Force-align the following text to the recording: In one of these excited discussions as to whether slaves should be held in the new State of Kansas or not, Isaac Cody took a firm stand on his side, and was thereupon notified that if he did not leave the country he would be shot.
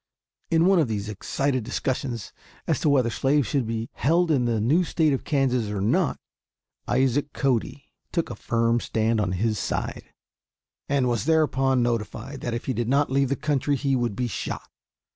In 0.49 0.65
one 0.65 0.79
of 0.79 0.87
these 0.87 1.09
excited 1.09 1.63
discussions 1.63 2.33
as 2.65 2.79
to 2.79 2.89
whether 2.89 3.11
slaves 3.11 3.45
should 3.45 3.67
be 3.67 3.87
held 3.93 4.31
in 4.31 4.45
the 4.45 4.59
new 4.59 4.83
State 4.83 5.13
of 5.13 5.23
Kansas 5.23 5.69
or 5.69 5.79
not, 5.79 6.17
Isaac 6.87 7.33
Cody 7.33 7.93
took 8.11 8.31
a 8.31 8.35
firm 8.35 8.79
stand 8.79 9.21
on 9.21 9.33
his 9.33 9.59
side, 9.59 10.11
and 10.89 11.07
was 11.07 11.25
thereupon 11.25 11.83
notified 11.83 12.41
that 12.41 12.55
if 12.55 12.65
he 12.65 12.73
did 12.73 12.89
not 12.89 13.11
leave 13.11 13.29
the 13.29 13.35
country 13.35 13.75
he 13.75 13.95
would 13.95 14.15
be 14.15 14.25
shot. 14.25 14.71